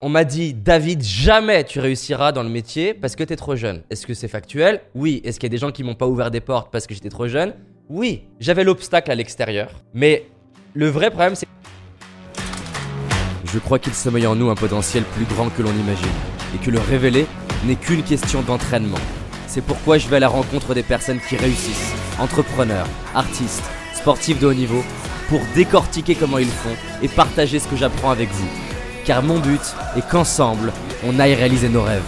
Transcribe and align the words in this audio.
On 0.00 0.08
m'a 0.08 0.22
dit, 0.22 0.54
David, 0.54 1.02
jamais 1.02 1.64
tu 1.64 1.80
réussiras 1.80 2.30
dans 2.30 2.44
le 2.44 2.48
métier 2.48 2.94
parce 2.94 3.16
que 3.16 3.24
t'es 3.24 3.34
trop 3.34 3.56
jeune. 3.56 3.82
Est-ce 3.90 4.06
que 4.06 4.14
c'est 4.14 4.28
factuel? 4.28 4.80
Oui. 4.94 5.20
Est-ce 5.24 5.40
qu'il 5.40 5.48
y 5.48 5.50
a 5.50 5.56
des 5.56 5.58
gens 5.58 5.72
qui 5.72 5.82
m'ont 5.82 5.96
pas 5.96 6.06
ouvert 6.06 6.30
des 6.30 6.38
portes 6.38 6.70
parce 6.70 6.86
que 6.86 6.94
j'étais 6.94 7.08
trop 7.08 7.26
jeune? 7.26 7.52
Oui. 7.88 8.22
J'avais 8.38 8.62
l'obstacle 8.62 9.10
à 9.10 9.16
l'extérieur. 9.16 9.72
Mais 9.94 10.28
le 10.74 10.86
vrai 10.86 11.10
problème, 11.10 11.34
c'est. 11.34 11.48
Je 13.52 13.58
crois 13.58 13.80
qu'il 13.80 13.92
sommeille 13.92 14.28
en 14.28 14.36
nous 14.36 14.50
un 14.50 14.54
potentiel 14.54 15.02
plus 15.02 15.24
grand 15.24 15.48
que 15.48 15.62
l'on 15.62 15.72
imagine. 15.72 16.06
Et 16.54 16.64
que 16.64 16.70
le 16.70 16.78
révéler 16.78 17.26
n'est 17.64 17.74
qu'une 17.74 18.04
question 18.04 18.42
d'entraînement. 18.42 19.00
C'est 19.48 19.64
pourquoi 19.64 19.98
je 19.98 20.06
vais 20.06 20.18
à 20.18 20.20
la 20.20 20.28
rencontre 20.28 20.74
des 20.74 20.84
personnes 20.84 21.18
qui 21.28 21.34
réussissent, 21.34 21.92
entrepreneurs, 22.20 22.86
artistes, 23.16 23.68
sportifs 23.94 24.38
de 24.38 24.46
haut 24.46 24.54
niveau, 24.54 24.84
pour 25.28 25.40
décortiquer 25.56 26.14
comment 26.14 26.38
ils 26.38 26.46
font 26.46 26.76
et 27.02 27.08
partager 27.08 27.58
ce 27.58 27.66
que 27.66 27.74
j'apprends 27.74 28.12
avec 28.12 28.28
vous. 28.28 28.67
Car 29.08 29.22
mon 29.22 29.38
but 29.38 29.74
est 29.96 30.06
qu'ensemble, 30.06 30.70
on 31.02 31.18
aille 31.18 31.32
réaliser 31.32 31.70
nos 31.70 31.80
rêves. 31.80 32.04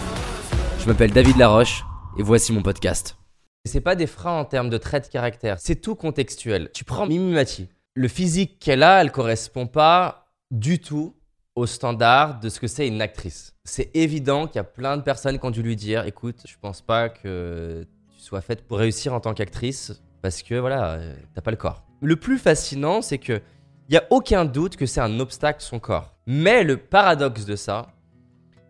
Je 0.79 0.85
m'appelle 0.85 1.11
David 1.11 1.35
Laroche 1.35 1.83
et 2.19 2.21
voici 2.21 2.53
mon 2.53 2.61
podcast. 2.61 3.17
C'est 3.65 3.81
pas 3.81 3.95
des 3.95 4.05
freins 4.05 4.37
en 4.37 4.45
termes 4.45 4.69
de 4.69 4.77
traits 4.77 5.07
de 5.07 5.11
caractère, 5.11 5.57
c'est 5.59 5.77
tout 5.77 5.95
contextuel. 5.95 6.69
Tu 6.75 6.83
prends 6.83 7.07
Mimi 7.07 7.33
Mati. 7.33 7.69
Le 7.95 8.07
physique 8.07 8.59
qu'elle 8.59 8.83
a, 8.83 9.01
elle 9.01 9.11
correspond 9.11 9.65
pas 9.65 10.27
du 10.51 10.77
tout 10.77 11.15
au 11.55 11.65
standard 11.65 12.39
de 12.39 12.49
ce 12.49 12.59
que 12.59 12.67
c'est 12.67 12.87
une 12.87 13.01
actrice. 13.01 13.55
C'est 13.63 13.89
évident 13.95 14.45
qu'il 14.45 14.57
y 14.57 14.59
a 14.59 14.63
plein 14.63 14.95
de 14.95 15.01
personnes 15.01 15.39
qui 15.39 15.45
ont 15.47 15.49
dû 15.49 15.63
lui 15.63 15.75
dire 15.75 16.05
écoute, 16.05 16.43
je 16.45 16.55
pense 16.61 16.81
pas 16.81 17.09
que 17.09 17.83
tu 18.15 18.21
sois 18.21 18.41
faite 18.41 18.67
pour 18.67 18.77
réussir 18.77 19.15
en 19.15 19.19
tant 19.19 19.33
qu'actrice 19.33 20.03
parce 20.21 20.43
que 20.43 20.53
voilà, 20.53 20.91
euh, 20.91 21.15
t'as 21.33 21.41
pas 21.41 21.49
le 21.49 21.57
corps. 21.57 21.83
Le 22.03 22.15
plus 22.15 22.37
fascinant, 22.37 23.01
c'est 23.01 23.17
que 23.17 23.41
il 23.91 23.95
y 23.95 23.97
a 23.97 24.07
aucun 24.09 24.45
doute 24.45 24.77
que 24.77 24.87
c'est 24.87 25.01
un 25.01 25.19
obstacle 25.19 25.61
son 25.61 25.79
corps. 25.79 26.15
Mais 26.25 26.63
le 26.63 26.77
paradoxe 26.77 27.45
de 27.45 27.55
ça, 27.55 27.93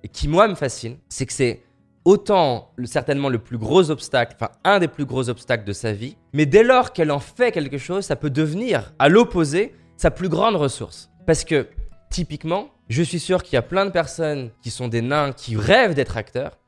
et 0.03 0.09
qui 0.09 0.27
moi 0.27 0.49
me 0.49 0.55
fascine, 0.55 0.97
c'est 1.07 1.25
que 1.25 1.33
c'est 1.33 1.63
autant 2.03 2.73
certainement 2.83 3.29
le 3.29 3.37
plus 3.37 3.57
gros 3.57 3.91
obstacle, 3.91 4.33
enfin 4.35 4.51
un 4.63 4.79
des 4.79 4.87
plus 4.89 5.05
gros 5.05 5.29
obstacles 5.29 5.63
de 5.63 5.73
sa 5.73 5.93
vie, 5.93 6.17
mais 6.33 6.45
dès 6.45 6.63
lors 6.63 6.91
qu'elle 6.91 7.11
en 7.11 7.19
fait 7.19 7.53
quelque 7.53 7.77
chose, 7.77 8.03
ça 8.03 8.15
peut 8.17 8.31
devenir, 8.31 8.91
à 8.99 9.07
l'opposé, 9.07 9.75
sa 9.95 10.11
plus 10.11 10.27
grande 10.27 10.55
ressource. 10.55 11.09
Parce 11.25 11.45
que 11.45 11.67
Typiquement, 12.11 12.71
je 12.89 13.03
suis 13.03 13.21
sûr 13.21 13.41
qu'il 13.41 13.53
y 13.53 13.57
a 13.57 13.61
plein 13.61 13.85
de 13.85 13.89
personnes 13.89 14.51
qui 14.61 14.69
sont 14.69 14.89
des 14.89 15.01
nains 15.01 15.31
qui 15.31 15.55
rêvent 15.55 15.93
d'être 15.93 16.17
acteurs, 16.17 16.59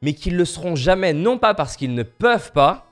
mais 0.00 0.12
qui 0.14 0.30
ne 0.30 0.36
le 0.36 0.44
seront 0.44 0.76
jamais, 0.76 1.12
non 1.12 1.38
pas 1.38 1.54
parce 1.54 1.76
qu'ils 1.76 1.94
ne 1.94 2.04
peuvent 2.04 2.52
pas, 2.52 2.86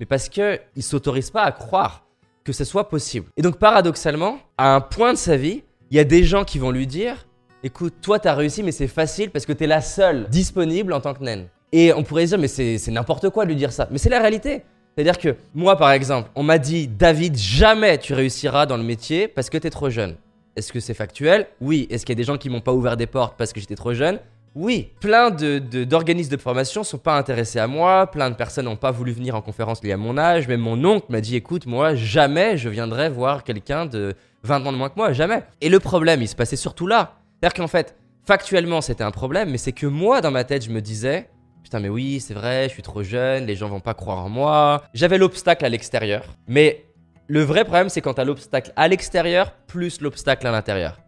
mais 0.00 0.06
parce 0.06 0.28
qu'ils 0.28 0.58
ne 0.74 0.82
s'autorisent 0.82 1.30
pas 1.30 1.44
à 1.44 1.52
croire 1.52 2.04
que 2.44 2.52
ce 2.52 2.64
soit 2.64 2.88
possible. 2.88 3.26
Et 3.36 3.42
donc 3.42 3.58
paradoxalement, 3.58 4.38
à 4.58 4.74
un 4.74 4.80
point 4.80 5.12
de 5.12 5.18
sa 5.18 5.36
vie, 5.36 5.62
il 5.90 5.96
y 5.96 6.00
a 6.00 6.04
des 6.04 6.24
gens 6.24 6.44
qui 6.44 6.58
vont 6.58 6.70
lui 6.70 6.86
dire, 6.86 7.26
écoute, 7.62 7.94
toi 8.02 8.18
tu 8.18 8.28
as 8.28 8.34
réussi, 8.34 8.62
mais 8.62 8.72
c'est 8.72 8.88
facile 8.88 9.30
parce 9.30 9.46
que 9.46 9.52
tu 9.52 9.64
es 9.64 9.66
la 9.66 9.80
seule 9.80 10.28
disponible 10.28 10.92
en 10.92 11.00
tant 11.00 11.14
que 11.14 11.22
naine. 11.22 11.48
Et 11.72 11.92
on 11.94 12.02
pourrait 12.02 12.26
dire, 12.26 12.38
mais 12.38 12.48
c'est 12.48 12.88
n'importe 12.88 13.30
quoi 13.30 13.44
de 13.44 13.50
lui 13.50 13.56
dire 13.56 13.72
ça. 13.72 13.88
Mais 13.90 13.98
c'est 13.98 14.10
la 14.10 14.20
réalité. 14.20 14.62
C'est-à-dire 14.94 15.16
que 15.16 15.36
moi, 15.54 15.76
par 15.76 15.90
exemple, 15.92 16.28
on 16.34 16.42
m'a 16.42 16.58
dit, 16.58 16.86
David, 16.86 17.36
jamais 17.36 17.96
tu 17.96 18.12
réussiras 18.12 18.66
dans 18.66 18.76
le 18.76 18.82
métier 18.82 19.26
parce 19.26 19.48
que 19.48 19.56
tu 19.56 19.66
es 19.66 19.70
trop 19.70 19.88
jeune. 19.88 20.16
Est-ce 20.54 20.70
que 20.70 20.80
c'est 20.80 20.92
factuel? 20.92 21.46
Oui. 21.62 21.86
Est-ce 21.90 22.04
qu'il 22.04 22.12
y 22.12 22.18
a 22.18 22.20
des 22.20 22.24
gens 22.24 22.36
qui 22.36 22.50
m'ont 22.50 22.60
pas 22.60 22.74
ouvert 22.74 22.98
des 22.98 23.06
portes 23.06 23.36
parce 23.38 23.54
que 23.54 23.60
j'étais 23.60 23.74
trop 23.74 23.94
jeune? 23.94 24.18
Oui, 24.54 24.90
plein 25.00 25.30
d'organismes 25.30 26.30
de, 26.30 26.36
de, 26.36 26.40
formation 26.40 26.84
sont 26.84 26.98
pas 26.98 27.16
intéressés 27.16 27.58
à 27.58 27.66
moi, 27.66 28.06
plein 28.10 28.28
de 28.28 28.34
personnes 28.34 28.66
n'ont 28.66 28.76
pas 28.76 28.90
voulu 28.90 29.12
venir 29.12 29.34
en 29.34 29.40
conférence 29.40 29.82
liée 29.82 29.92
à 29.92 29.96
mon 29.96 30.18
âge, 30.18 30.46
même 30.46 30.60
mon 30.60 30.84
oncle 30.84 31.06
m'a 31.08 31.20
dit 31.20 31.36
écoute, 31.36 31.66
moi 31.66 31.94
jamais 31.94 32.58
je 32.58 32.68
viendrai 32.68 33.08
voir 33.08 33.44
quelqu'un 33.44 33.86
de 33.86 34.14
20 34.42 34.66
ans 34.66 34.72
de 34.72 34.76
moins 34.76 34.90
que 34.90 34.96
moi, 34.96 35.12
jamais. 35.12 35.42
Et 35.60 35.68
le 35.68 35.80
problème, 35.80 36.20
il 36.20 36.28
se 36.28 36.36
passait 36.36 36.56
surtout 36.56 36.86
là. 36.86 37.16
C'est-à-dire 37.40 37.54
qu'en 37.54 37.68
fait, 37.68 37.96
factuellement 38.26 38.80
c'était 38.82 39.04
un 39.04 39.10
problème, 39.10 39.50
mais 39.50 39.58
c'est 39.58 39.72
que 39.72 39.86
moi 39.86 40.20
dans 40.20 40.30
ma 40.30 40.44
tête 40.44 40.64
je 40.64 40.70
me 40.70 40.80
disais 40.80 41.28
putain 41.62 41.80
mais 41.80 41.88
oui, 41.88 42.20
c'est 42.20 42.34
vrai, 42.34 42.64
je 42.64 42.74
suis 42.74 42.82
trop 42.82 43.02
jeune, 43.02 43.46
les 43.46 43.56
gens 43.56 43.68
vont 43.68 43.80
pas 43.80 43.94
croire 43.94 44.18
en 44.18 44.28
moi. 44.28 44.82
J'avais 44.92 45.16
l'obstacle 45.16 45.64
à 45.64 45.68
l'extérieur, 45.68 46.24
mais 46.46 46.84
le 47.28 47.40
vrai 47.40 47.64
problème, 47.64 47.88
c'est 47.88 48.02
quand 48.02 48.14
tu 48.14 48.20
as 48.20 48.24
l'obstacle 48.24 48.72
à 48.76 48.88
l'extérieur 48.88 49.52
plus 49.66 50.02
l'obstacle 50.02 50.46
à 50.46 50.50
l'intérieur. 50.50 51.01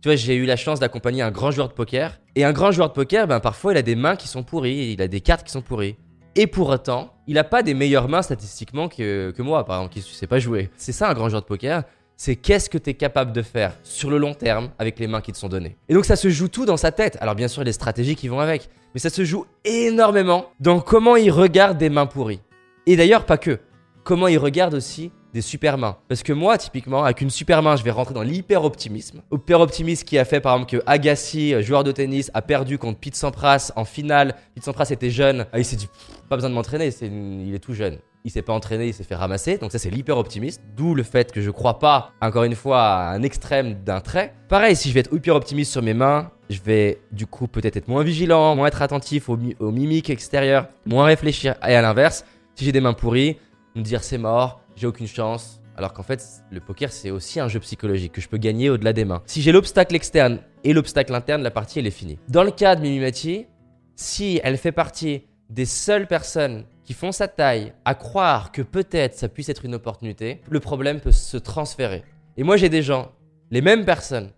Tu 0.00 0.08
vois, 0.08 0.16
j'ai 0.16 0.36
eu 0.36 0.44
la 0.44 0.56
chance 0.56 0.78
d'accompagner 0.78 1.22
un 1.22 1.30
grand 1.30 1.50
joueur 1.50 1.68
de 1.68 1.72
poker. 1.72 2.20
Et 2.36 2.44
un 2.44 2.52
grand 2.52 2.70
joueur 2.70 2.88
de 2.88 2.94
poker, 2.94 3.26
ben, 3.26 3.40
parfois, 3.40 3.72
il 3.72 3.76
a 3.76 3.82
des 3.82 3.96
mains 3.96 4.14
qui 4.14 4.28
sont 4.28 4.44
pourries, 4.44 4.92
il 4.92 5.02
a 5.02 5.08
des 5.08 5.20
cartes 5.20 5.44
qui 5.44 5.52
sont 5.52 5.62
pourries. 5.62 5.96
Et 6.36 6.46
pour 6.46 6.68
autant, 6.68 7.14
il 7.26 7.34
n'a 7.34 7.42
pas 7.42 7.64
des 7.64 7.74
meilleures 7.74 8.08
mains 8.08 8.22
statistiquement 8.22 8.88
que, 8.88 9.34
moi, 9.38 9.64
par 9.64 9.78
exemple, 9.78 9.94
qui 9.94 9.98
ne 9.98 10.04
sait 10.04 10.28
pas 10.28 10.38
jouer. 10.38 10.70
C'est 10.76 10.92
ça 10.92 11.10
un 11.10 11.14
grand 11.14 11.28
joueur 11.28 11.42
de 11.42 11.46
poker, 11.46 11.82
c'est 12.16 12.36
qu'est-ce 12.36 12.70
que 12.70 12.78
tu 12.78 12.90
es 12.90 12.94
capable 12.94 13.32
de 13.32 13.42
faire 13.42 13.74
sur 13.82 14.08
le 14.10 14.18
long 14.18 14.34
terme 14.34 14.70
avec 14.78 14.98
les 15.00 15.06
mains 15.06 15.20
qui 15.20 15.32
te 15.32 15.38
sont 15.38 15.48
données. 15.48 15.76
Et 15.88 15.94
donc 15.94 16.04
ça 16.04 16.16
se 16.16 16.28
joue 16.28 16.48
tout 16.48 16.64
dans 16.64 16.76
sa 16.76 16.92
tête. 16.92 17.16
Alors 17.20 17.34
bien 17.34 17.48
sûr, 17.48 17.64
les 17.64 17.72
stratégies 17.72 18.16
qui 18.16 18.28
vont 18.28 18.40
avec, 18.40 18.68
mais 18.92 19.00
ça 19.00 19.10
se 19.10 19.24
joue 19.24 19.46
énormément 19.64 20.46
dans 20.58 20.80
comment 20.80 21.16
il 21.16 21.30
regarde 21.30 21.78
des 21.78 21.90
mains 21.90 22.06
pourries. 22.06 22.40
Et 22.86 22.96
d'ailleurs, 22.96 23.24
pas 23.24 23.38
que. 23.38 23.58
Comment 24.02 24.26
il 24.26 24.38
regarde 24.38 24.74
aussi 24.74 25.12
des 25.32 25.40
super 25.42 25.78
mains. 25.78 25.96
Parce 26.08 26.22
que 26.22 26.32
moi, 26.32 26.58
typiquement, 26.58 27.04
avec 27.04 27.20
une 27.20 27.30
super 27.30 27.62
main, 27.62 27.76
je 27.76 27.82
vais 27.82 27.90
rentrer 27.90 28.14
dans 28.14 28.22
l'hyper-optimisme. 28.22 29.22
Hyper-optimisme 29.32 30.04
qui 30.04 30.18
a 30.18 30.24
fait, 30.24 30.40
par 30.40 30.54
exemple, 30.54 30.70
que 30.70 30.82
Agassi, 30.86 31.54
euh, 31.54 31.62
joueur 31.62 31.84
de 31.84 31.92
tennis, 31.92 32.30
a 32.34 32.42
perdu 32.42 32.78
contre 32.78 32.98
Pete 32.98 33.14
Sampras 33.14 33.72
en 33.76 33.84
finale. 33.84 34.34
Pete 34.54 34.64
Sampras 34.64 34.88
était 34.90 35.10
jeune. 35.10 35.46
Ah, 35.52 35.58
il 35.58 35.64
s'est 35.64 35.76
dit, 35.76 35.88
pas 36.28 36.36
besoin 36.36 36.50
de 36.50 36.54
m'entraîner, 36.54 36.90
il 37.02 37.54
est 37.54 37.58
tout 37.58 37.74
jeune. 37.74 37.98
Il 38.24 38.30
s'est 38.30 38.42
pas 38.42 38.52
entraîné, 38.52 38.88
il 38.88 38.94
s'est 38.94 39.04
fait 39.04 39.14
ramasser. 39.14 39.58
Donc 39.58 39.70
ça, 39.70 39.78
c'est 39.78 39.90
l'hyper-optimiste. 39.90 40.60
D'où 40.76 40.94
le 40.94 41.02
fait 41.02 41.30
que 41.32 41.40
je 41.40 41.50
crois 41.50 41.78
pas, 41.78 42.12
encore 42.20 42.44
une 42.44 42.56
fois, 42.56 42.82
à 42.82 43.10
un 43.12 43.22
extrême 43.22 43.74
d'un 43.84 44.00
trait. 44.00 44.34
Pareil, 44.48 44.76
si 44.76 44.88
je 44.88 44.94
vais 44.94 45.00
être 45.00 45.14
hyper-optimiste 45.14 45.70
sur 45.70 45.82
mes 45.82 45.94
mains, 45.94 46.30
je 46.50 46.60
vais 46.60 47.00
du 47.12 47.26
coup 47.26 47.46
peut-être 47.46 47.76
être 47.76 47.88
moins 47.88 48.02
vigilant, 48.02 48.56
moins 48.56 48.66
être 48.66 48.82
attentif 48.82 49.28
aux, 49.28 49.38
aux 49.60 49.70
mimiques 49.70 50.10
extérieures, 50.10 50.66
moins 50.84 51.04
réfléchir. 51.04 51.54
Et 51.66 51.74
à 51.74 51.82
l'inverse, 51.82 52.24
si 52.54 52.64
j'ai 52.64 52.72
des 52.72 52.80
mains 52.80 52.92
pourries, 52.92 53.38
me 53.76 53.82
dire 53.82 54.02
c'est 54.02 54.18
mort, 54.18 54.60
j'ai 54.78 54.86
aucune 54.86 55.06
chance. 55.06 55.60
Alors 55.76 55.92
qu'en 55.92 56.02
fait, 56.02 56.24
le 56.50 56.60
poker, 56.60 56.92
c'est 56.92 57.10
aussi 57.10 57.38
un 57.38 57.48
jeu 57.48 57.60
psychologique 57.60 58.12
que 58.12 58.20
je 58.20 58.28
peux 58.28 58.36
gagner 58.36 58.70
au-delà 58.70 58.92
des 58.92 59.04
mains. 59.04 59.22
Si 59.26 59.42
j'ai 59.42 59.52
l'obstacle 59.52 59.94
externe 59.94 60.40
et 60.64 60.72
l'obstacle 60.72 61.14
interne, 61.14 61.42
la 61.42 61.50
partie, 61.50 61.78
elle 61.78 61.86
est 61.86 61.92
finie. 61.92 62.18
Dans 62.28 62.42
le 62.42 62.50
cas 62.50 62.74
de 62.74 62.82
Mimimati, 62.82 63.46
si 63.94 64.40
elle 64.42 64.56
fait 64.56 64.72
partie 64.72 65.22
des 65.50 65.66
seules 65.66 66.06
personnes 66.06 66.64
qui 66.84 66.94
font 66.94 67.12
sa 67.12 67.28
taille 67.28 67.72
à 67.84 67.94
croire 67.94 68.50
que 68.50 68.62
peut-être 68.62 69.14
ça 69.14 69.28
puisse 69.28 69.48
être 69.48 69.64
une 69.64 69.74
opportunité, 69.74 70.40
le 70.48 70.60
problème 70.60 71.00
peut 71.00 71.12
se 71.12 71.36
transférer. 71.36 72.02
Et 72.36 72.42
moi, 72.42 72.56
j'ai 72.56 72.68
des 72.68 72.82
gens, 72.82 73.12
les 73.50 73.60
mêmes 73.60 73.84
personnes, 73.84 74.30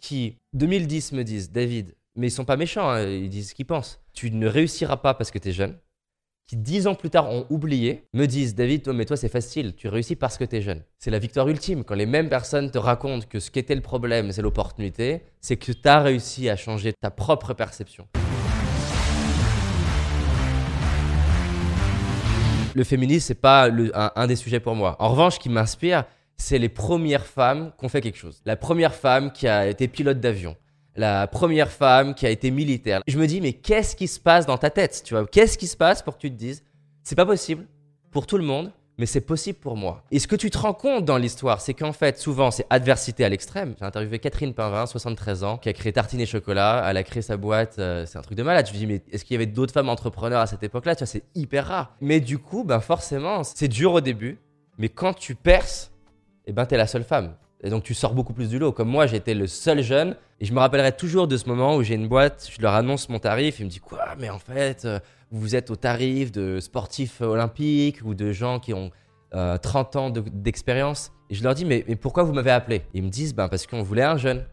qui, 0.00 0.36
2010, 0.54 1.12
me 1.12 1.24
disent 1.24 1.50
David, 1.50 1.94
mais 2.14 2.28
ils 2.28 2.30
sont 2.30 2.44
pas 2.44 2.56
méchants, 2.56 2.88
hein, 2.88 3.02
ils 3.02 3.28
disent 3.28 3.50
ce 3.50 3.54
qu'ils 3.54 3.66
pensent. 3.66 4.00
Tu 4.14 4.30
ne 4.30 4.46
réussiras 4.46 4.96
pas 4.96 5.14
parce 5.14 5.30
que 5.30 5.38
tu 5.38 5.48
es 5.48 5.52
jeune 5.52 5.76
qui 6.46 6.56
dix 6.56 6.86
ans 6.86 6.94
plus 6.94 7.10
tard 7.10 7.28
ont 7.28 7.44
oublié, 7.50 8.04
me 8.14 8.26
disent 8.26 8.54
David, 8.54 8.82
toi, 8.84 8.92
mais 8.92 9.04
toi 9.04 9.16
c'est 9.16 9.28
facile, 9.28 9.74
tu 9.74 9.88
réussis 9.88 10.14
parce 10.14 10.38
que 10.38 10.44
tu 10.44 10.56
es 10.56 10.62
jeune. 10.62 10.82
C'est 10.98 11.10
la 11.10 11.18
victoire 11.18 11.48
ultime. 11.48 11.82
Quand 11.82 11.96
les 11.96 12.06
mêmes 12.06 12.28
personnes 12.28 12.70
te 12.70 12.78
racontent 12.78 13.26
que 13.28 13.40
ce 13.40 13.50
qui 13.50 13.58
était 13.58 13.74
le 13.74 13.80
problème, 13.80 14.30
c'est 14.30 14.42
l'opportunité, 14.42 15.22
c'est 15.40 15.56
que 15.56 15.72
tu 15.72 15.88
as 15.88 16.00
réussi 16.00 16.48
à 16.48 16.54
changer 16.54 16.92
ta 16.92 17.10
propre 17.10 17.52
perception. 17.52 18.06
Le 22.76 22.84
féminisme, 22.84 23.26
c'est 23.26 23.34
pas 23.34 23.68
un, 23.68 24.12
un 24.14 24.26
des 24.28 24.36
sujets 24.36 24.60
pour 24.60 24.76
moi. 24.76 24.96
En 25.00 25.08
revanche, 25.08 25.34
ce 25.34 25.40
qui 25.40 25.48
m'inspire, 25.48 26.04
c'est 26.36 26.58
les 26.58 26.68
premières 26.68 27.26
femmes 27.26 27.72
qui 27.76 27.86
ont 27.86 27.88
fait 27.88 28.02
quelque 28.02 28.18
chose. 28.18 28.40
La 28.44 28.54
première 28.54 28.94
femme 28.94 29.32
qui 29.32 29.48
a 29.48 29.66
été 29.66 29.88
pilote 29.88 30.20
d'avion 30.20 30.54
la 30.96 31.26
première 31.26 31.70
femme 31.70 32.14
qui 32.14 32.26
a 32.26 32.30
été 32.30 32.50
militaire. 32.50 33.02
Je 33.06 33.18
me 33.18 33.26
dis, 33.26 33.40
mais 33.40 33.52
qu'est-ce 33.52 33.96
qui 33.96 34.08
se 34.08 34.18
passe 34.18 34.46
dans 34.46 34.58
ta 34.58 34.70
tête 34.70 35.02
Tu 35.04 35.14
vois, 35.14 35.26
qu'est-ce 35.26 35.58
qui 35.58 35.66
se 35.66 35.76
passe 35.76 36.02
pour 36.02 36.16
que 36.16 36.20
tu 36.20 36.30
te 36.30 36.36
dises, 36.36 36.64
c'est 37.02 37.14
pas 37.14 37.26
possible 37.26 37.66
pour 38.10 38.26
tout 38.26 38.38
le 38.38 38.44
monde, 38.44 38.72
mais 38.98 39.06
c'est 39.06 39.20
possible 39.20 39.58
pour 39.58 39.76
moi? 39.76 40.02
Et 40.10 40.18
ce 40.18 40.26
que 40.26 40.36
tu 40.36 40.50
te 40.50 40.56
rends 40.56 40.72
compte 40.72 41.04
dans 41.04 41.18
l'histoire, 41.18 41.60
c'est 41.60 41.74
qu'en 41.74 41.92
fait, 41.92 42.18
souvent, 42.18 42.50
c'est 42.50 42.66
adversité 42.70 43.24
à 43.24 43.28
l'extrême. 43.28 43.74
J'ai 43.78 43.84
interviewé 43.84 44.18
Catherine 44.18 44.54
Pinvin, 44.54 44.86
73 44.86 45.44
ans, 45.44 45.58
qui 45.58 45.68
a 45.68 45.72
créé 45.72 45.92
Tartine 45.92 46.20
et 46.20 46.26
Chocolat. 46.26 46.84
Elle 46.88 46.96
a 46.96 47.02
créé 47.02 47.22
sa 47.22 47.36
boîte, 47.36 47.78
euh, 47.78 48.06
c'est 48.06 48.18
un 48.18 48.22
truc 48.22 48.38
de 48.38 48.42
malade. 48.42 48.66
Je 48.66 48.72
me 48.72 48.78
dis, 48.78 48.86
mais 48.86 49.02
est-ce 49.12 49.24
qu'il 49.24 49.34
y 49.34 49.36
avait 49.36 49.46
d'autres 49.46 49.74
femmes 49.74 49.90
entrepreneurs 49.90 50.40
à 50.40 50.46
cette 50.46 50.62
époque-là? 50.62 50.94
Tu 50.94 51.00
vois, 51.00 51.06
c'est 51.06 51.24
hyper 51.34 51.66
rare. 51.66 51.94
Mais 52.00 52.20
du 52.20 52.38
coup, 52.38 52.64
ben 52.64 52.80
forcément, 52.80 53.44
c'est 53.44 53.68
dur 53.68 53.92
au 53.92 54.00
début, 54.00 54.38
mais 54.78 54.88
quand 54.88 55.12
tu 55.12 55.34
perces, 55.34 55.92
eh 56.46 56.52
ben, 56.52 56.64
t'es 56.64 56.76
la 56.76 56.86
seule 56.86 57.04
femme. 57.04 57.34
Et 57.62 57.70
donc 57.70 57.82
tu 57.82 57.94
sors 57.94 58.14
beaucoup 58.14 58.32
plus 58.32 58.48
du 58.48 58.58
lot. 58.58 58.72
Comme 58.72 58.88
moi, 58.88 59.06
j'étais 59.06 59.34
le 59.34 59.46
seul 59.46 59.82
jeune. 59.82 60.16
Et 60.40 60.44
je 60.44 60.52
me 60.52 60.58
rappellerai 60.58 60.92
toujours 60.92 61.26
de 61.26 61.36
ce 61.36 61.48
moment 61.48 61.76
où 61.76 61.82
j'ai 61.82 61.94
une 61.94 62.08
boîte, 62.08 62.48
je 62.54 62.60
leur 62.60 62.74
annonce 62.74 63.08
mon 63.08 63.18
tarif. 63.18 63.60
Ils 63.60 63.64
me 63.64 63.70
disent 63.70 63.80
Quoi 63.80 64.14
Mais 64.18 64.28
en 64.28 64.38
fait, 64.38 64.84
euh, 64.84 64.98
vous 65.30 65.56
êtes 65.56 65.70
au 65.70 65.76
tarif 65.76 66.30
de 66.32 66.60
sportifs 66.60 67.20
olympiques 67.20 68.00
ou 68.04 68.14
de 68.14 68.32
gens 68.32 68.60
qui 68.60 68.74
ont 68.74 68.90
30 69.32 69.96
euh, 69.96 69.98
ans 69.98 70.10
d'expérience. 70.10 71.12
et 71.30 71.34
je 71.34 71.42
leur 71.42 71.54
dis 71.54 71.64
Mais, 71.64 71.84
mais 71.88 71.96
pourquoi 71.96 72.22
vous 72.22 72.32
m'avez 72.32 72.50
appelé? 72.50 72.82
Ils 72.94 73.02
me 73.02 73.08
disent 73.08 73.34
ben, 73.34 73.48
Parce 73.48 73.66
qu'on 73.66 73.82
voulait 73.82 74.02
un 74.02 74.16
jeune. 74.16 74.44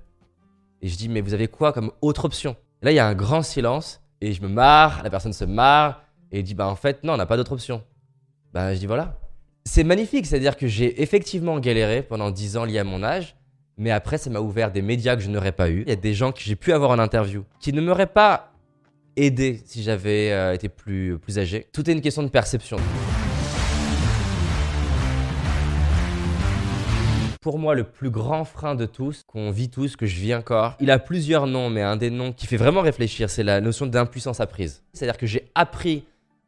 Et 0.82 0.88
je 0.88 0.98
dis 0.98 1.10
Mais 1.10 1.22
vous 1.22 1.34
avez 1.34 1.48
quoi 1.48 1.74
comme 1.74 1.92
autre 2.02 2.26
option? 2.26 2.56
Là, 2.82 2.92
il 2.92 2.96
y 2.96 3.00
a 3.00 3.08
un 3.08 3.16
grand 3.16 3.42
silence. 3.42 4.02
Et 4.22 4.32
je 4.32 4.42
me 4.42 4.48
marre, 4.48 5.04
la 5.04 5.10
personne 5.10 5.34
se 5.34 5.46
marre. 5.46 6.04
Et 6.32 6.42
dit 6.42 6.56
Ben 6.56 6.66
en 6.66 6.76
fait, 6.76 7.04
non, 7.04 7.14
on 7.14 7.18
n'a 7.18 7.26
pas 7.26 7.38
d'autre 7.38 7.52
option. 7.52 7.84
Ben 8.54 8.74
je 8.74 8.80
dis 8.80 8.88
Voilà. 8.88 9.20
C'est 9.66 9.86
magnifique, 9.86 10.26
c'est-à-dire 10.26 10.58
que 10.58 10.68
j'ai 10.68 11.02
effectivement 11.02 11.58
galéré 11.58 12.04
pendant 12.04 12.32
10 12.32 12.58
ans 12.58 12.66
lié 12.66 12.80
à 12.80 12.84
mon 12.84 13.02
âge, 13.02 13.36
Mais 13.78 13.92
après, 13.92 14.18
ça 14.18 14.30
m'a 14.30 14.40
ouvert 14.40 14.72
des 14.72 14.82
médias 14.84 15.16
que 15.16 15.24
je 15.24 15.30
n'aurais 15.30 15.54
pas 15.54 15.70
eu. 15.70 15.84
Il 15.84 15.90
y 15.90 15.94
a 15.94 15.96
des 15.96 16.14
gens 16.14 16.32
que 16.32 16.42
j'ai 16.42 16.56
pu 16.56 16.74
avoir 16.74 16.92
en 16.92 17.00
interview 17.00 17.44
qui 17.60 17.74
ne 17.74 17.82
m'auraient 17.82 18.06
pas 18.06 18.52
aidé 19.16 19.62
si 19.66 19.82
j'avais 19.82 20.32
euh, 20.32 20.54
été 20.54 20.70
plus, 20.70 21.18
plus 21.18 21.40
âgé. 21.40 21.66
Tout 21.72 21.90
est 21.90 21.94
une 21.94 22.02
question 22.02 22.22
de 22.22 22.28
perception. 22.28 22.78
Pour 27.42 27.58
moi, 27.58 27.74
le 27.74 27.86
plus 27.86 28.10
grand 28.12 28.46
frein 28.46 28.76
de 28.76 28.86
tous, 28.86 29.24
qu'on 29.26 29.50
vit 29.50 29.70
tous, 29.70 29.96
que 29.96 30.06
je 30.06 30.20
vis 30.20 30.36
encore, 30.36 30.76
il 30.80 30.92
a 30.92 31.00
plusieurs 31.00 31.48
noms, 31.48 31.70
mais 31.70 31.82
un 31.82 31.96
des 31.96 32.10
noms 32.10 32.32
qui 32.32 32.48
fait 32.48 32.58
vraiment 32.58 32.82
réfléchir, 32.82 33.30
c'est 33.30 33.44
la 33.44 33.60
notion 33.60 33.88
d'impuissance 33.88 34.40
apprise. 34.40 34.84
C'est-à-dire 34.94 35.18
que 35.18 35.26
j'ai 35.26 35.50
appris 35.56 36.06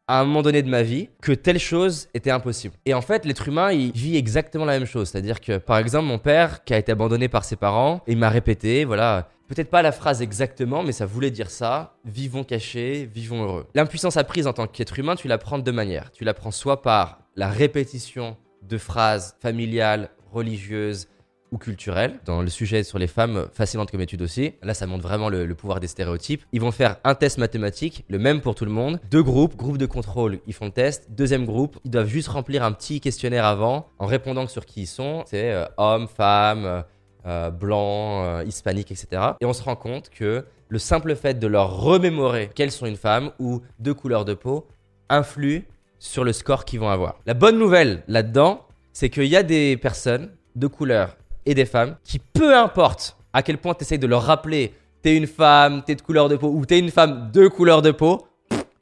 à 0.08 0.20
un 0.20 0.26
moment 0.26 0.42
donné 0.42 0.62
de 0.62 0.70
ma 0.70 0.84
vie 0.84 1.10
que 1.22 1.32
telle 1.32 1.60
chose 1.60 2.08
était 2.14 2.32
impossible. 2.32 2.76
Et 2.86 2.94
en 2.94 3.02
fait, 3.02 3.26
l'être 3.26 3.48
humain, 3.48 3.72
il 3.72 3.92
vit 3.92 4.18
exactement 4.18 4.66
la 4.66 4.78
même 4.78 4.88
chose. 4.88 5.10
C'est-à-dire 5.10 5.42
que, 5.42 5.58
par 5.58 5.78
exemple, 5.78 6.06
mon 6.06 6.20
père, 6.20 6.64
qui 6.64 6.74
a 6.74 6.78
été 6.78 6.92
abandonné 6.92 7.28
par 7.28 7.44
ses 7.44 7.56
parents, 7.56 8.02
il 8.08 8.18
m'a 8.18 8.30
répété, 8.30 8.86
voilà, 8.86 9.30
peut-être 9.48 9.70
pas 9.70 9.82
la 9.82 9.92
phrase 9.92 10.22
exactement, 10.22 10.84
mais 10.84 10.92
ça 10.92 11.06
voulait 11.06 11.32
dire 11.32 11.50
ça, 11.50 11.96
vivons 12.06 12.44
cachés, 12.44 13.10
vivons 13.12 13.44
heureux. 13.44 13.68
L'impuissance 13.74 14.18
apprise 14.18 14.48
en 14.48 14.54
tant 14.54 14.68
qu'être 14.68 15.00
humain, 15.00 15.16
tu 15.16 15.28
l'apprends 15.28 15.58
de 15.58 15.64
deux 15.64 15.72
manières. 15.72 16.12
Tu 16.12 16.24
l'apprends 16.24 16.52
soit 16.52 16.82
par 16.82 17.20
la 17.36 17.50
répétition 17.50 18.38
de 18.62 18.78
phrases 18.78 19.36
familiales 19.42 20.10
religieuse 20.32 21.08
ou 21.56 21.58
culturelle. 21.58 22.20
Dans 22.26 22.42
le 22.42 22.50
sujet 22.50 22.84
sur 22.84 23.00
les 23.00 23.08
femmes, 23.08 23.48
fascinante 23.54 23.90
comme 23.90 24.02
étude 24.02 24.22
aussi. 24.22 24.54
Là, 24.62 24.74
ça 24.74 24.86
montre 24.86 25.04
vraiment 25.04 25.30
le, 25.30 25.56
pouvoir 25.56 25.80
des 25.80 25.88
stéréotypes. 25.88 26.44
Ils 26.52 26.60
vont 26.60 26.72
faire 26.72 26.98
un 27.06 27.16
test 27.16 27.38
mathématique, 27.38 28.04
le 28.10 28.20
même 28.20 28.42
pour 28.42 28.56
tout 28.56 28.66
le 28.66 28.72
monde. 28.72 29.00
Deux 29.10 29.24
groupes, 29.24 29.56
groupe 29.56 29.78
de 29.78 29.86
contrôle, 29.86 30.40
ils 30.48 30.54
font 30.54 30.66
le 30.66 30.72
test. 30.72 31.08
Deuxième 31.10 31.46
groupe, 31.46 31.80
ils 31.86 31.92
doivent 31.92 32.10
juste 32.10 32.28
remplir 32.28 32.64
un 32.64 32.74
petit 32.74 33.00
questionnaire 33.00 33.46
avant 33.46 33.88
en 34.00 34.06
répondant 34.06 34.48
sur 34.48 34.66
qui 34.66 34.82
ils 34.82 34.88
sont. 34.88 35.24
C'est 35.28 35.54
euh, 35.54 35.66
homme, 35.78 36.08
femme, 36.10 36.66
euh, 36.66 36.82
euh, 37.26 37.50
blanc, 37.50 38.42
hispanique, 38.42 38.92
etc. 38.92 39.22
Et 39.40 39.46
on 39.46 39.54
se 39.54 39.64
rend 39.64 39.78
compte 39.78 40.10
que 40.10 40.46
le 40.68 40.80
simple 40.80 41.16
fait 41.16 41.40
de 41.40 41.48
leur 41.48 41.78
remémorer 41.78 42.50
qu'elles 42.54 42.72
sont 42.72 42.86
une 42.86 42.98
femme 42.98 43.32
ou 43.40 43.62
deux 43.80 43.94
couleurs 43.94 44.26
de 44.26 44.34
peau 44.34 44.68
influe 45.10 45.66
sur 46.00 46.24
le 46.24 46.34
score 46.34 46.66
qu'ils 46.66 46.82
vont 46.82 46.90
avoir. 46.90 47.16
La 47.26 47.34
bonne 47.34 47.58
nouvelle 47.58 48.04
là-dedans, 48.08 48.66
c'est 48.94 49.10
qu'il 49.10 49.26
y 49.26 49.38
a 49.38 49.44
des 49.44 49.78
personnes 49.78 50.32
de 50.56 50.68
couleur 50.68 51.18
et 51.46 51.54
des 51.54 51.66
femmes 51.66 51.96
qui, 52.04 52.20
peu 52.20 52.56
importe 52.56 53.18
à 53.34 53.44
quel 53.44 53.58
point 53.58 53.74
tu 53.74 53.84
essayes 53.84 54.00
de 54.00 54.08
leur 54.08 54.24
rappeler 54.24 54.74
t'es 55.06 55.16
une 55.16 55.28
femme, 55.28 55.84
t'es 55.86 55.94
de 55.94 56.02
couleur 56.02 56.30
de 56.30 56.36
peau 56.36 56.50
ou 56.50 56.66
t'es 56.66 56.80
une 56.80 56.90
femme 56.90 57.30
de 57.32 57.48
couleur 57.48 57.84
de 57.84 57.92
peau, 57.92 58.28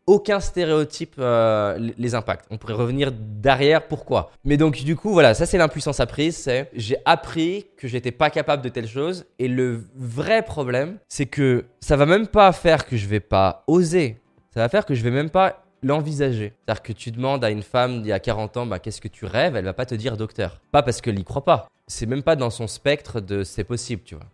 aucun 0.05 0.39
stéréotype 0.39 1.15
euh, 1.19 1.77
les 1.97 2.15
impacte. 2.15 2.45
On 2.49 2.57
pourrait 2.57 2.75
revenir 2.75 3.11
derrière 3.11 3.87
pourquoi? 3.89 4.31
Mais 4.45 4.55
donc 4.55 4.81
du 4.83 4.95
coup 4.95 5.11
voilà, 5.11 5.33
ça 5.33 5.45
c'est 5.45 5.57
l'impuissance 5.57 5.99
apprise, 5.99 6.37
c'est 6.37 6.69
j'ai 6.73 6.95
appris 7.03 7.65
que 7.75 7.89
j'étais 7.89 8.11
pas 8.11 8.29
capable 8.29 8.63
de 8.63 8.69
telle 8.69 8.87
chose 8.87 9.25
et 9.37 9.49
le 9.49 9.83
vrai 9.95 10.43
problème, 10.43 10.97
c'est 11.09 11.25
que 11.25 11.65
ça 11.81 11.97
va 11.97 12.05
même 12.05 12.27
pas 12.27 12.53
faire 12.53 12.85
que 12.85 12.95
je 12.95 13.07
vais 13.07 13.19
pas 13.19 13.65
oser. 13.67 14.21
Ça 14.53 14.59
va 14.59 14.69
faire 14.69 14.85
que 14.85 14.93
je 14.93 15.03
vais 15.03 15.11
même 15.11 15.29
pas 15.29 15.62
l'envisager. 15.83 16.53
C'est-à-dire 16.65 16.83
que 16.83 16.93
tu 16.93 17.11
demandes 17.11 17.43
à 17.43 17.51
une 17.51 17.61
femme 17.61 18.01
d'il 18.01 18.09
y 18.09 18.13
a 18.13 18.19
40 18.19 18.57
ans, 18.57 18.65
bah, 18.65 18.79
qu'est-ce 18.79 19.01
que 19.01 19.07
tu 19.07 19.25
rêves? 19.25 19.55
Elle 19.55 19.65
va 19.65 19.73
pas 19.73 19.85
te 19.85 19.95
dire 19.95 20.17
docteur. 20.17 20.61
Pas 20.71 20.81
parce 20.81 21.01
qu'elle 21.01 21.15
n'y 21.15 21.23
croit 21.23 21.45
pas. 21.45 21.67
C'est 21.87 22.05
même 22.05 22.23
pas 22.23 22.35
dans 22.35 22.49
son 22.49 22.67
spectre 22.67 23.19
de 23.19 23.43
c'est 23.43 23.63
possible, 23.63 24.01
tu 24.03 24.15
vois. 24.15 24.25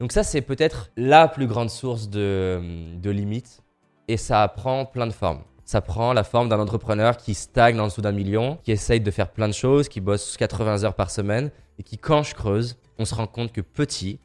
Donc 0.00 0.12
ça, 0.12 0.22
c'est 0.22 0.40
peut-être 0.40 0.90
la 0.96 1.28
plus 1.28 1.46
grande 1.46 1.70
source 1.70 2.08
de, 2.08 2.60
de 2.96 3.10
limites. 3.10 3.62
Et 4.08 4.16
ça 4.16 4.46
prend 4.48 4.84
plein 4.84 5.06
de 5.06 5.12
formes. 5.12 5.42
Ça 5.64 5.80
prend 5.80 6.12
la 6.12 6.24
forme 6.24 6.48
d'un 6.50 6.60
entrepreneur 6.60 7.16
qui 7.16 7.32
stagne 7.32 7.80
en 7.80 7.86
dessous 7.86 8.02
d'un 8.02 8.12
million, 8.12 8.58
qui 8.64 8.72
essaye 8.72 9.00
de 9.00 9.10
faire 9.10 9.30
plein 9.30 9.48
de 9.48 9.54
choses, 9.54 9.88
qui 9.88 10.00
bosse 10.00 10.36
80 10.36 10.84
heures 10.84 10.94
par 10.94 11.10
semaine, 11.10 11.50
et 11.78 11.82
qui, 11.82 11.96
quand 11.96 12.22
je 12.22 12.34
creuse, 12.34 12.76
on 12.98 13.04
se 13.04 13.14
rend 13.14 13.26
compte 13.26 13.52
que 13.52 13.62
petit, 13.62 14.20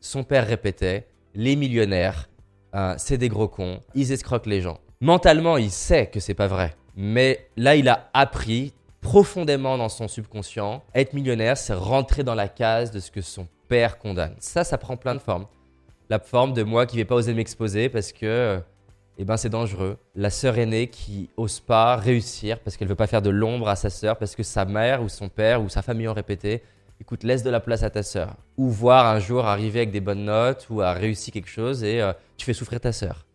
son 0.00 0.22
père 0.22 0.46
répétait, 0.46 1.08
les 1.34 1.56
millionnaires, 1.56 2.28
euh, 2.74 2.94
c'est 2.96 3.18
des 3.18 3.28
gros 3.28 3.48
cons, 3.48 3.80
ils 3.94 4.12
escroquent 4.12 4.46
les 4.46 4.60
gens. 4.60 4.78
Mentalement, 5.04 5.58
il 5.58 5.70
sait 5.70 6.06
que 6.06 6.18
c'est 6.18 6.32
pas 6.32 6.46
vrai. 6.46 6.74
Mais 6.96 7.50
là, 7.58 7.76
il 7.76 7.90
a 7.90 8.08
appris 8.14 8.72
profondément 9.02 9.76
dans 9.76 9.90
son 9.90 10.08
subconscient. 10.08 10.82
Être 10.94 11.12
millionnaire, 11.12 11.58
c'est 11.58 11.74
rentrer 11.74 12.24
dans 12.24 12.34
la 12.34 12.48
case 12.48 12.90
de 12.90 13.00
ce 13.00 13.10
que 13.10 13.20
son 13.20 13.46
père 13.68 13.98
condamne. 13.98 14.34
Ça, 14.38 14.64
ça 14.64 14.78
prend 14.78 14.96
plein 14.96 15.14
de 15.14 15.20
formes. 15.20 15.44
La 16.08 16.18
forme 16.18 16.54
de 16.54 16.62
moi 16.62 16.86
qui 16.86 16.96
vais 16.96 17.04
pas 17.04 17.16
oser 17.16 17.34
m'exposer 17.34 17.90
parce 17.90 18.12
que 18.12 18.58
eh 19.18 19.24
ben, 19.26 19.36
c'est 19.36 19.50
dangereux. 19.50 19.98
La 20.14 20.30
sœur 20.30 20.56
aînée 20.56 20.86
qui 20.86 21.28
ose 21.36 21.60
pas 21.60 21.96
réussir 21.96 22.58
parce 22.60 22.78
qu'elle 22.78 22.88
veut 22.88 22.94
pas 22.94 23.06
faire 23.06 23.20
de 23.20 23.28
l'ombre 23.28 23.68
à 23.68 23.76
sa 23.76 23.90
sœur 23.90 24.16
parce 24.16 24.34
que 24.34 24.42
sa 24.42 24.64
mère 24.64 25.02
ou 25.02 25.10
son 25.10 25.28
père 25.28 25.62
ou 25.62 25.68
sa 25.68 25.82
famille 25.82 26.08
ont 26.08 26.14
répété 26.14 26.62
écoute, 26.98 27.24
laisse 27.24 27.42
de 27.42 27.50
la 27.50 27.60
place 27.60 27.82
à 27.82 27.90
ta 27.90 28.02
sœur. 28.02 28.36
Ou 28.56 28.70
voir 28.70 29.04
un 29.04 29.18
jour 29.18 29.44
arriver 29.44 29.80
avec 29.80 29.90
des 29.90 30.00
bonnes 30.00 30.24
notes 30.24 30.66
ou 30.70 30.80
à 30.80 30.94
réussir 30.94 31.34
quelque 31.34 31.50
chose 31.50 31.84
et 31.84 32.00
euh, 32.00 32.14
tu 32.38 32.46
fais 32.46 32.54
souffrir 32.54 32.80
ta 32.80 32.92
sœur. 32.92 33.26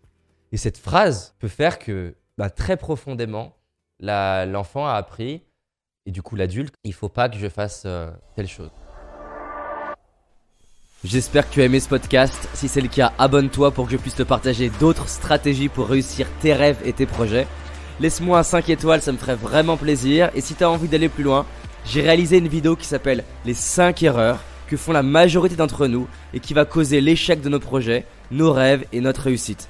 Et 0.52 0.58
cette 0.58 0.78
phrase 0.78 1.36
peut 1.40 1.48
faire 1.48 1.78
que 1.78 2.16
bah, 2.38 2.50
très 2.50 2.76
profondément, 2.76 3.56
l'enfant 4.00 4.88
a 4.88 4.94
appris, 4.94 5.44
et 6.06 6.12
du 6.12 6.22
coup 6.22 6.36
l'adulte, 6.36 6.74
il 6.84 6.94
faut 6.94 7.10
pas 7.10 7.30
que 7.30 7.38
je 7.38 7.48
fasse 7.48 7.84
euh, 7.86 8.10
telle 8.36 8.48
chose. 8.48 8.72
J'espère 11.04 11.48
que 11.48 11.54
tu 11.54 11.62
as 11.62 11.66
aimé 11.66 11.80
ce 11.80 11.88
podcast. 11.88 12.50
Si 12.54 12.68
c'est 12.68 12.82
le 12.82 12.88
cas, 12.88 13.14
abonne-toi 13.18 13.72
pour 13.72 13.86
que 13.86 13.92
je 13.92 13.98
puisse 13.98 14.16
te 14.16 14.24
partager 14.24 14.70
d'autres 14.80 15.08
stratégies 15.08 15.70
pour 15.70 15.88
réussir 15.88 16.28
tes 16.42 16.54
rêves 16.54 16.82
et 16.84 16.94
tes 16.94 17.06
projets. 17.06 17.48
Laisse-moi 18.00 18.40
un 18.40 18.44
5 18.44 18.70
étoiles, 18.70 19.02
ça 19.02 19.12
me 19.12 19.18
ferait 19.18 19.36
vraiment 19.36 19.78
plaisir. 19.78 20.32
Et 20.34 20.42
si 20.42 20.56
tu 20.56 20.64
as 20.64 20.70
envie 20.70 20.88
d'aller 20.88 21.10
plus 21.10 21.24
loin, 21.24 21.46
j'ai 21.86 22.02
réalisé 22.02 22.38
une 22.40 22.48
vidéo 22.48 22.76
qui 22.76 22.86
s'appelle 22.86 23.24
Les 23.46 23.54
5 23.54 24.02
erreurs 24.04 24.44
que 24.68 24.78
font 24.78 24.92
la 24.92 25.04
majorité 25.04 25.56
d'entre 25.56 25.88
nous 25.88 26.08
et 26.34 26.40
qui 26.40 26.54
va 26.54 26.66
causer 26.66 27.02
l'échec 27.02 27.40
de 27.42 27.50
nos 27.50 27.60
projets, 27.60 28.06
nos 28.32 28.52
rêves 28.52 28.86
et 28.92 29.00
notre 29.00 29.22
réussite 29.22 29.70